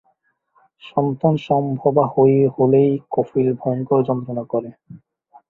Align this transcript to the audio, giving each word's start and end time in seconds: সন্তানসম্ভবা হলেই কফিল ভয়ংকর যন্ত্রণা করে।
সন্তানসম্ভবা 0.83 2.05
হলেই 2.55 2.91
কফিল 3.11 3.47
ভয়ংকর 3.59 3.99
যন্ত্রণা 4.07 4.43
করে। 4.51 4.69